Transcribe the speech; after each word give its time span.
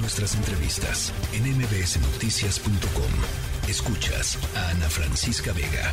Nuestras 0.00 0.36
entrevistas 0.36 1.12
en 1.32 1.42
mbsnoticias.com. 1.56 3.68
Escuchas 3.68 4.38
a 4.54 4.70
Ana 4.70 4.88
Francisca 4.88 5.52
Vega. 5.52 5.92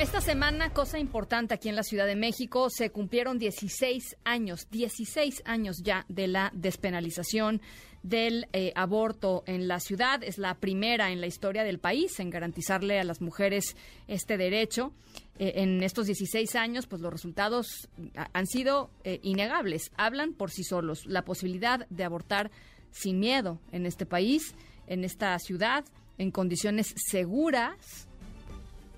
Esta 0.00 0.22
semana, 0.22 0.70
cosa 0.70 0.98
importante 0.98 1.52
aquí 1.52 1.68
en 1.68 1.76
la 1.76 1.82
Ciudad 1.82 2.06
de 2.06 2.16
México, 2.16 2.70
se 2.70 2.90
cumplieron 2.90 3.38
16 3.38 4.16
años, 4.24 4.68
16 4.70 5.42
años 5.44 5.82
ya 5.82 6.06
de 6.08 6.28
la 6.28 6.50
despenalización 6.54 7.60
del 8.02 8.48
eh, 8.52 8.72
aborto 8.74 9.44
en 9.46 9.68
la 9.68 9.80
ciudad. 9.80 10.22
Es 10.22 10.38
la 10.38 10.54
primera 10.54 11.10
en 11.10 11.20
la 11.20 11.26
historia 11.26 11.64
del 11.64 11.78
país 11.78 12.18
en 12.20 12.30
garantizarle 12.30 13.00
a 13.00 13.04
las 13.04 13.20
mujeres 13.20 13.76
este 14.08 14.36
derecho. 14.36 14.92
Eh, 15.38 15.54
en 15.56 15.82
estos 15.82 16.06
16 16.06 16.54
años, 16.54 16.86
pues 16.86 17.02
los 17.02 17.12
resultados 17.12 17.88
han 18.32 18.46
sido 18.46 18.90
eh, 19.04 19.20
innegables. 19.22 19.90
Hablan 19.96 20.34
por 20.34 20.50
sí 20.50 20.64
solos. 20.64 21.06
La 21.06 21.24
posibilidad 21.24 21.86
de 21.88 22.04
abortar 22.04 22.50
sin 22.94 23.18
miedo 23.18 23.58
en 23.72 23.84
este 23.84 24.06
país, 24.06 24.54
en 24.86 25.04
esta 25.04 25.38
ciudad, 25.38 25.84
en 26.16 26.30
condiciones 26.30 26.94
seguras 27.10 28.08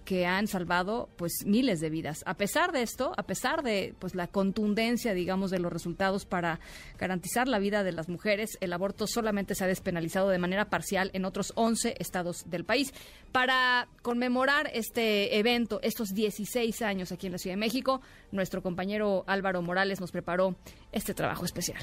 que 0.05 0.25
han 0.25 0.47
salvado 0.47 1.09
pues 1.17 1.45
miles 1.45 1.81
de 1.81 1.91
vidas. 1.91 2.23
A 2.27 2.35
pesar 2.35 2.71
de 2.71 2.83
esto, 2.83 3.13
a 3.17 3.25
pesar 3.25 3.65
de 3.65 3.93
pues 3.99 4.15
la 4.15 4.29
contundencia, 4.29 5.15
digamos, 5.15 5.51
de 5.51 5.59
los 5.59 5.73
resultados 5.73 6.25
para 6.25 6.61
garantizar 6.97 7.49
la 7.49 7.59
vida 7.59 7.83
de 7.83 7.91
las 7.91 8.09
mujeres, 8.09 8.57
el 8.61 8.73
aborto 8.73 9.09
solamente 9.09 9.57
se 9.57 9.65
ha 9.65 9.67
despenalizado 9.67 10.29
de 10.29 10.39
manera 10.39 10.71
parcial 10.71 11.11
en 11.13 11.25
otros 11.25 11.53
11 11.57 11.97
estados 11.99 12.49
del 12.49 12.65
país. 12.65 12.95
Para 13.33 13.89
conmemorar 14.03 14.71
este 14.73 15.39
evento, 15.39 15.81
estos 15.83 16.15
16 16.15 16.83
años 16.83 17.11
aquí 17.11 17.27
en 17.27 17.33
la 17.33 17.39
Ciudad 17.39 17.57
de 17.57 17.61
México, 17.61 18.01
nuestro 18.31 18.63
compañero 18.63 19.25
Álvaro 19.27 19.61
Morales 19.61 20.01
nos 20.01 20.13
preparó 20.13 20.55
este 20.93 21.15
trabajo 21.15 21.45
especial. 21.45 21.83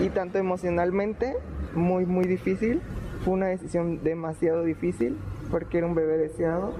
Y 0.00 0.08
tanto 0.08 0.38
emocionalmente, 0.38 1.34
muy, 1.74 2.06
muy 2.06 2.26
difícil. 2.26 2.80
Fue 3.24 3.34
una 3.34 3.46
decisión 3.48 4.02
demasiado 4.02 4.64
difícil 4.64 5.16
porque 5.50 5.78
era 5.78 5.86
un 5.86 5.94
bebé 5.94 6.16
deseado 6.16 6.74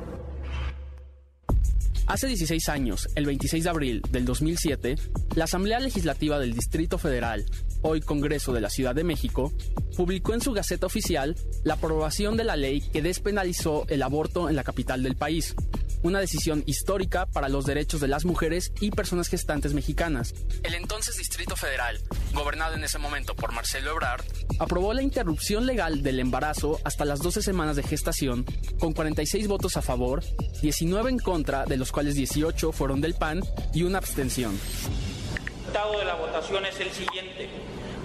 Hace 2.11 2.27
16 2.27 2.69
años, 2.71 3.09
el 3.15 3.25
26 3.25 3.63
de 3.63 3.71
abril 3.71 4.03
del 4.11 4.25
2007, 4.25 4.97
la 5.37 5.45
Asamblea 5.45 5.79
Legislativa 5.79 6.41
del 6.41 6.55
Distrito 6.55 6.99
Federal, 6.99 7.47
hoy 7.83 8.01
Congreso 8.01 8.53
de 8.53 8.61
la 8.61 8.69
Ciudad 8.69 8.97
de 8.97 9.05
México, 9.05 9.53
publicó 9.97 10.35
en 10.35 10.41
su 10.41 10.53
Gaceta 10.53 10.87
Oficial 10.87 11.37
la 11.63 11.75
aprobación 11.75 12.37
de 12.37 12.43
la 12.43 12.57
ley 12.57 12.81
que 12.81 13.01
despenalizó 13.01 13.87
el 13.87 14.03
aborto 14.03 14.49
en 14.49 14.57
la 14.57 14.65
capital 14.65 15.05
del 15.05 15.15
país, 15.15 15.55
una 16.03 16.21
decisión 16.21 16.63
histórica 16.67 17.27
para 17.27 17.49
los 17.49 17.67
derechos 17.67 18.01
de 18.01 18.09
las 18.09 18.25
mujeres 18.25 18.73
y 18.81 18.91
personas 18.91 19.29
gestantes 19.29 19.75
mexicanas. 19.75 20.35
El 20.63 20.75
entonces 20.75 21.17
Distrito 21.17 21.57
Federal, 21.57 22.01
gobernado 22.33 22.75
en 22.75 22.85
ese 22.85 22.99
momento 22.99 23.35
por 23.35 23.53
Marcelo 23.53 23.91
Ebrard, 23.93 24.25
aprobó 24.59 24.95
la 24.95 25.03
interrupción 25.03 25.67
legal 25.67 26.03
del 26.03 26.21
embarazo 26.21 26.81
hasta 26.85 27.05
las 27.05 27.21
12 27.21 27.43
semanas 27.43 27.77
de 27.77 27.83
gestación, 27.83 28.45
con 28.79 28.93
46 28.93 29.49
votos 29.49 29.77
a 29.77 29.83
favor, 29.83 30.23
19 30.63 31.11
en 31.11 31.19
contra, 31.19 31.65
de 31.65 31.77
los 31.77 31.93
cuales 31.93 32.15
18 32.15 32.73
fueron 32.73 33.01
del 33.01 33.15
PAN 33.15 33.43
y 33.75 33.83
una 33.83 33.99
abstención. 33.99 34.53
El 34.53 35.77
resultado 35.77 35.99
de 35.99 36.05
la 36.05 36.15
votación 36.15 36.67
es 36.67 36.81
el 36.81 36.91
siguiente. 36.91 37.49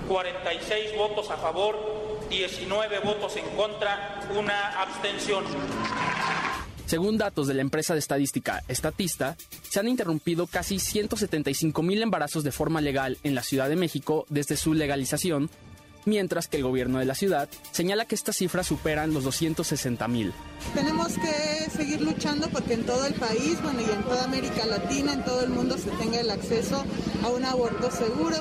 46 0.08 0.96
votos 0.98 1.32
a 1.32 1.38
favor, 1.38 1.76
19 2.30 3.00
votos 3.00 3.36
en 3.38 3.50
contra, 3.56 4.20
una 4.38 4.82
abstención. 4.82 5.44
Según 6.86 7.18
datos 7.18 7.48
de 7.48 7.56
la 7.56 7.62
empresa 7.62 7.94
de 7.94 8.00
estadística 8.00 8.62
Estatista, 8.68 9.36
se 9.68 9.80
han 9.80 9.88
interrumpido 9.88 10.46
casi 10.46 10.78
175 10.78 11.82
mil 11.82 12.02
embarazos 12.04 12.44
de 12.44 12.52
forma 12.52 12.80
legal 12.80 13.18
en 13.24 13.34
la 13.34 13.42
Ciudad 13.42 13.70
de 13.70 13.76
México 13.76 14.26
desde 14.30 14.56
su 14.56 14.76
legalización, 14.76 15.50
mientras 16.06 16.48
que 16.48 16.58
el 16.58 16.64
gobierno 16.64 17.00
de 17.00 17.06
la 17.06 17.16
ciudad 17.16 17.50
señala 17.72 18.06
que 18.06 18.14
estas 18.14 18.38
cifras 18.38 18.68
superan 18.68 19.16
los 19.16 19.24
260 19.24 20.08
mil. 20.08 20.32
Tenemos 20.76 21.14
que 21.14 21.70
seguir 21.72 22.02
luchando 22.02 22.50
porque 22.50 22.76
en 22.76 22.86
todo 22.86 23.08
el 23.08 23.16
país, 23.16 23.60
bueno, 23.64 23.82
y 23.82 23.92
en 23.92 24.04
toda 24.04 24.24
América 24.26 24.68
Latina, 24.68 25.14
en 25.14 25.26
todo 25.26 25.44
el 25.44 25.50
mundo 25.50 25.80
se 25.80 25.90
tenga 25.92 26.20
el 26.20 26.30
acceso 26.30 26.86
a 27.24 27.30
un 27.30 27.46
aborto 27.46 27.90
seguro. 27.90 28.38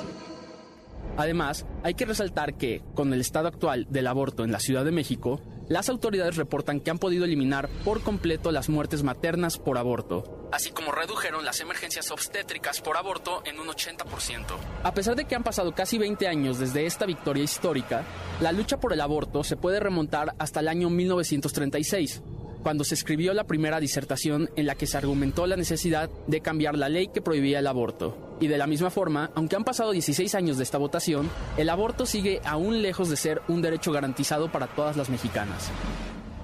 Además, 1.17 1.65
hay 1.83 1.95
que 1.95 2.05
resaltar 2.05 2.55
que, 2.57 2.83
con 2.93 3.11
el 3.13 3.21
estado 3.21 3.47
actual 3.47 3.87
del 3.89 4.05
aborto 4.05 4.43
en 4.43 4.51
la 4.51 4.59
Ciudad 4.59 4.85
de 4.85 4.91
México, 4.91 5.41
las 5.67 5.89
autoridades 5.89 6.35
reportan 6.35 6.79
que 6.79 6.91
han 6.91 6.99
podido 6.99 7.25
eliminar 7.25 7.69
por 7.83 8.01
completo 8.01 8.51
las 8.51 8.69
muertes 8.69 9.03
maternas 9.03 9.57
por 9.57 9.77
aborto, 9.77 10.49
así 10.51 10.71
como 10.71 10.91
redujeron 10.91 11.45
las 11.45 11.59
emergencias 11.59 12.11
obstétricas 12.11 12.81
por 12.81 12.97
aborto 12.97 13.41
en 13.45 13.59
un 13.59 13.67
80%. 13.67 14.45
A 14.83 14.93
pesar 14.93 15.15
de 15.15 15.25
que 15.25 15.35
han 15.35 15.43
pasado 15.43 15.73
casi 15.73 15.97
20 15.97 16.27
años 16.27 16.59
desde 16.59 16.85
esta 16.85 17.05
victoria 17.05 17.43
histórica, 17.43 18.03
la 18.41 18.51
lucha 18.51 18.79
por 18.79 18.93
el 18.93 19.01
aborto 19.01 19.43
se 19.43 19.57
puede 19.57 19.79
remontar 19.79 20.35
hasta 20.37 20.59
el 20.59 20.67
año 20.67 20.89
1936 20.89 22.21
cuando 22.65 22.83
se 22.83 22.95
escribió 22.95 23.35
la 23.35 23.43
primera 23.43 23.79
disertación 23.79 24.49
en 24.55 24.65
la 24.65 24.73
que 24.73 24.87
se 24.87 24.97
argumentó 24.97 25.45
la 25.45 25.55
necesidad 25.55 26.09
de 26.25 26.41
cambiar 26.41 26.75
la 26.75 26.89
ley 26.89 27.09
que 27.09 27.21
prohibía 27.21 27.59
el 27.59 27.67
aborto. 27.67 28.37
Y 28.39 28.47
de 28.47 28.57
la 28.57 28.65
misma 28.65 28.89
forma, 28.89 29.29
aunque 29.35 29.55
han 29.55 29.63
pasado 29.63 29.91
16 29.91 30.33
años 30.33 30.57
de 30.57 30.63
esta 30.63 30.79
votación, 30.79 31.29
el 31.57 31.69
aborto 31.69 32.07
sigue 32.07 32.41
aún 32.43 32.81
lejos 32.81 33.07
de 33.07 33.17
ser 33.17 33.43
un 33.49 33.61
derecho 33.61 33.91
garantizado 33.91 34.51
para 34.51 34.65
todas 34.65 34.97
las 34.97 35.11
mexicanas. 35.11 35.69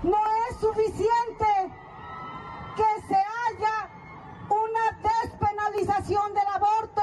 No 0.04 0.20
es 0.48 0.60
suficiente 0.60 1.74
que 2.78 3.08
se 3.08 3.16
haya 3.16 3.90
una 4.48 5.24
despenalización 5.24 6.36
del 6.36 6.48
aborto, 6.54 7.02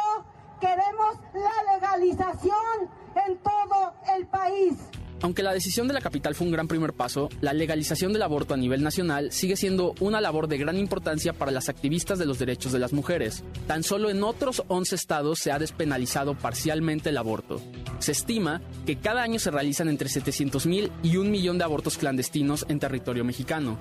queremos 0.61 1.17
la 1.35 1.75
legalización 1.75 2.89
en 3.27 3.37
todo 3.39 3.95
el 4.17 4.29
país. 4.29 4.75
Aunque 5.21 5.43
la 5.43 5.53
decisión 5.53 5.89
de 5.89 5.95
la 5.95 6.01
capital 6.01 6.35
fue 6.35 6.47
un 6.47 6.53
gran 6.53 6.69
primer 6.69 6.93
paso, 6.93 7.29
la 7.41 7.53
legalización 7.53 8.13
del 8.13 8.23
aborto 8.23 8.55
a 8.55 8.57
nivel 8.57 8.83
nacional 8.83 9.33
sigue 9.33 9.57
siendo 9.57 9.95
una 10.01 10.21
labor 10.21 10.47
de 10.47 10.59
gran 10.59 10.77
importancia 10.77 11.33
para 11.33 11.51
las 11.51 11.69
activistas 11.69 12.19
de 12.19 12.27
los 12.27 12.39
derechos 12.39 12.73
de 12.73 12.79
las 12.79 12.93
mujeres. 12.93 13.43
Tan 13.67 13.83
solo 13.83 14.11
en 14.11 14.23
otros 14.23 14.63
11 14.69 14.95
estados 14.95 15.41
se 15.41 15.51
ha 15.51 15.59
despenalizado 15.59 16.35
parcialmente 16.35 17.09
el 17.11 17.19
aborto. 17.19 17.61
Se 17.99 18.13
estima 18.13 18.63
que 18.87 18.97
cada 18.97 19.23
año 19.23 19.41
se 19.41 19.51
realizan 19.51 19.89
entre 19.89 20.09
700.000 20.09 20.91
y 21.03 21.17
un 21.17 21.31
millón 21.31 21.59
de 21.59 21.65
abortos 21.65 21.99
clandestinos 21.99 22.65
en 22.69 22.79
territorio 22.79 23.25
mexicano. 23.25 23.77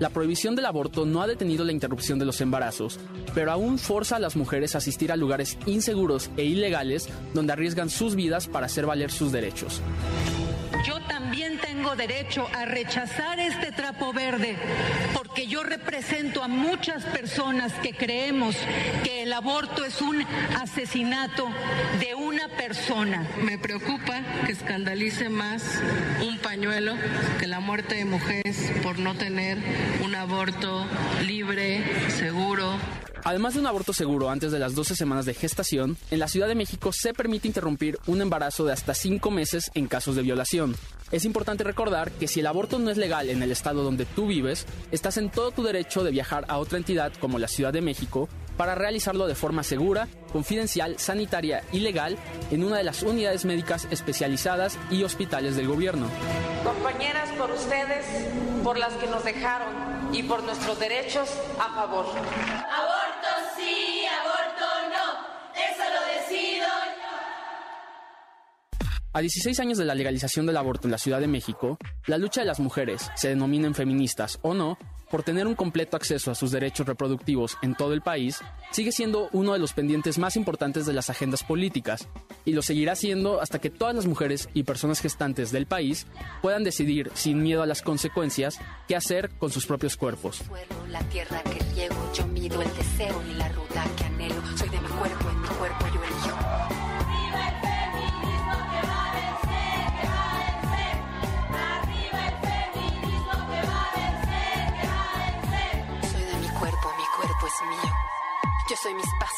La 0.00 0.08
prohibición 0.08 0.56
del 0.56 0.66
aborto 0.66 1.04
no 1.04 1.22
ha 1.22 1.26
detenido 1.26 1.64
la 1.64 1.72
interrupción 1.72 2.18
de 2.18 2.24
los 2.24 2.40
embarazos, 2.40 2.98
pero 3.34 3.52
aún 3.52 3.78
forza 3.78 4.16
a 4.16 4.20
las 4.20 4.36
mujeres 4.36 4.74
a 4.74 4.78
asistir 4.78 5.12
a 5.12 5.16
lugares 5.16 5.58
inseguros 5.66 6.30
e 6.36 6.44
ilegales 6.44 7.08
donde 7.34 7.52
arriesgan 7.52 7.90
sus 7.90 8.16
vidas 8.16 8.48
para 8.48 8.66
hacer 8.66 8.86
valer 8.86 9.12
sus 9.12 9.32
derechos. 9.32 9.80
Yo 10.84 11.00
también 11.02 11.58
tengo 11.58 11.94
derecho 11.94 12.48
a 12.54 12.64
rechazar 12.64 13.38
este 13.38 13.70
trapo 13.70 14.12
verde 14.12 14.56
porque 15.14 15.46
yo 15.46 15.62
represento 15.62 16.42
a 16.42 16.48
muchas 16.48 17.04
personas 17.04 17.72
que 17.74 17.94
creemos 17.94 18.56
que 19.04 19.22
el 19.22 19.32
aborto 19.32 19.84
es 19.84 20.00
un 20.00 20.24
asesinato 20.60 21.48
de 22.00 22.14
una 22.14 22.48
persona. 22.48 23.26
Me 23.44 23.58
preocupa 23.58 24.22
que 24.44 24.52
escandalice 24.52 25.28
más 25.28 25.80
un 26.26 26.38
pañuelo 26.38 26.94
que 27.38 27.46
la 27.46 27.60
muerte 27.60 27.94
de 27.94 28.04
mujeres 28.04 28.72
por 28.82 28.98
no 28.98 29.14
tener 29.14 29.58
un 30.04 30.14
aborto 30.14 30.86
libre, 31.24 32.10
seguro. 32.10 33.01
Además 33.24 33.54
de 33.54 33.60
un 33.60 33.66
aborto 33.68 33.92
seguro 33.92 34.30
antes 34.30 34.50
de 34.50 34.58
las 34.58 34.74
12 34.74 34.96
semanas 34.96 35.26
de 35.26 35.34
gestación, 35.34 35.96
en 36.10 36.18
la 36.18 36.26
Ciudad 36.26 36.48
de 36.48 36.56
México 36.56 36.90
se 36.92 37.14
permite 37.14 37.46
interrumpir 37.46 37.98
un 38.06 38.20
embarazo 38.20 38.64
de 38.64 38.72
hasta 38.72 38.94
5 38.94 39.30
meses 39.30 39.70
en 39.74 39.86
casos 39.86 40.16
de 40.16 40.22
violación. 40.22 40.74
Es 41.12 41.24
importante 41.24 41.62
recordar 41.62 42.10
que 42.10 42.26
si 42.26 42.40
el 42.40 42.46
aborto 42.46 42.80
no 42.80 42.90
es 42.90 42.96
legal 42.96 43.28
en 43.28 43.42
el 43.42 43.52
estado 43.52 43.84
donde 43.84 44.06
tú 44.06 44.26
vives, 44.26 44.66
estás 44.90 45.18
en 45.18 45.30
todo 45.30 45.52
tu 45.52 45.62
derecho 45.62 46.02
de 46.02 46.10
viajar 46.10 46.46
a 46.48 46.58
otra 46.58 46.78
entidad 46.78 47.12
como 47.20 47.38
la 47.38 47.48
Ciudad 47.48 47.72
de 47.72 47.80
México 47.80 48.28
para 48.56 48.74
realizarlo 48.74 49.26
de 49.26 49.34
forma 49.34 49.62
segura, 49.62 50.08
confidencial, 50.32 50.98
sanitaria 50.98 51.62
y 51.70 51.80
legal 51.80 52.18
en 52.50 52.64
una 52.64 52.78
de 52.78 52.84
las 52.84 53.02
unidades 53.02 53.44
médicas 53.44 53.86
especializadas 53.90 54.78
y 54.90 55.04
hospitales 55.04 55.54
del 55.54 55.68
gobierno. 55.68 56.08
Compañeras, 56.64 57.30
por 57.38 57.50
ustedes, 57.50 58.04
por 58.64 58.78
las 58.78 58.92
que 58.94 59.06
nos 59.06 59.24
dejaron 59.24 60.14
y 60.14 60.22
por 60.24 60.42
nuestros 60.42 60.78
derechos 60.78 61.28
a 61.58 61.74
favor. 61.74 62.06
A 69.14 69.20
16 69.20 69.60
años 69.60 69.76
de 69.76 69.84
la 69.84 69.94
legalización 69.94 70.46
del 70.46 70.56
aborto 70.56 70.86
en 70.86 70.90
la 70.90 70.96
Ciudad 70.96 71.20
de 71.20 71.26
México, 71.26 71.76
la 72.06 72.16
lucha 72.16 72.40
de 72.40 72.46
las 72.46 72.60
mujeres, 72.60 73.10
se 73.14 73.28
denominen 73.28 73.74
feministas 73.74 74.38
o 74.40 74.54
no, 74.54 74.78
por 75.10 75.22
tener 75.22 75.46
un 75.46 75.54
completo 75.54 75.98
acceso 75.98 76.30
a 76.30 76.34
sus 76.34 76.50
derechos 76.50 76.86
reproductivos 76.86 77.58
en 77.60 77.74
todo 77.74 77.92
el 77.92 78.00
país, 78.00 78.38
sigue 78.70 78.90
siendo 78.90 79.28
uno 79.32 79.52
de 79.52 79.58
los 79.58 79.74
pendientes 79.74 80.16
más 80.16 80.34
importantes 80.36 80.86
de 80.86 80.94
las 80.94 81.10
agendas 81.10 81.42
políticas 81.42 82.08
y 82.46 82.54
lo 82.54 82.62
seguirá 82.62 82.96
siendo 82.96 83.42
hasta 83.42 83.58
que 83.58 83.68
todas 83.68 83.94
las 83.94 84.06
mujeres 84.06 84.48
y 84.54 84.62
personas 84.62 85.02
gestantes 85.02 85.52
del 85.52 85.66
país 85.66 86.06
puedan 86.40 86.64
decidir 86.64 87.10
sin 87.12 87.42
miedo 87.42 87.62
a 87.62 87.66
las 87.66 87.82
consecuencias 87.82 88.58
qué 88.88 88.96
hacer 88.96 89.28
con 89.36 89.50
sus 89.50 89.66
propios 89.66 89.98
cuerpos. 89.98 90.40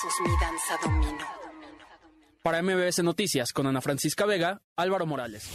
Pasos, 0.05 0.21
mi 0.23 0.31
danza 0.41 0.77
domino. 0.83 1.25
Para 2.43 2.62
MBS 2.62 3.03
Noticias 3.03 3.53
con 3.53 3.67
Ana 3.67 3.81
Francisca 3.81 4.27
Vega, 4.27 4.61
Álvaro 4.77 5.06
Morales. 5.06 5.49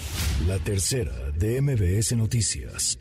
La 0.48 0.58
tercera 0.60 1.14
de 1.32 1.62
MBS 1.62 2.16
Noticias. 2.16 2.98